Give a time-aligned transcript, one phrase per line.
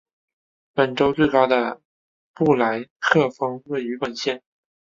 [0.73, 1.79] 本州最高的
[2.33, 4.41] 布莱克峰位于本县。